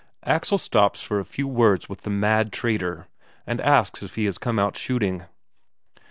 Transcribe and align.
Axel 0.25 0.57
stops 0.57 1.03
for 1.03 1.19
a 1.19 1.23
few 1.23 1.47
words 1.47 1.87
with 1.87 2.01
the 2.01 2.09
mad 2.09 2.51
trader, 2.51 3.05
and 3.45 3.61
asks 3.61 4.01
if 4.01 4.15
he 4.15 4.25
has 4.25 4.39
come 4.39 4.57
out 4.57 4.75
shooting. 4.75 5.25